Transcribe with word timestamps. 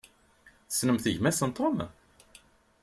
Tessnemt 0.69 1.05
gma-s 1.13 1.41
n 1.47 1.51
Tom? 1.57 1.77